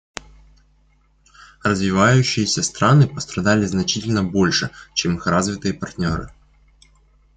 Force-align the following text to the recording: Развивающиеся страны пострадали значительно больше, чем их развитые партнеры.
Развивающиеся 1.63 2.63
страны 2.63 3.07
пострадали 3.07 3.65
значительно 3.67 4.23
больше, 4.23 4.71
чем 4.95 5.17
их 5.17 5.27
развитые 5.27 5.75
партнеры. 5.75 6.33